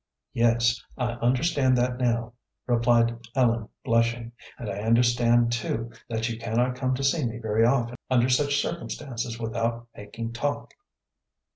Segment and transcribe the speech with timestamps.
[0.33, 2.33] "Yes, I understand that now,"
[2.65, 7.63] replied Ellen, blushing; "and I understand, too, that you cannot come to see me very
[7.63, 10.73] often under such circumstances without making talk."